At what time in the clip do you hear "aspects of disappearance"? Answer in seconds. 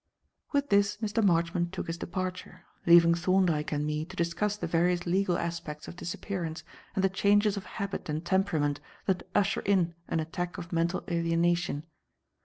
5.37-6.63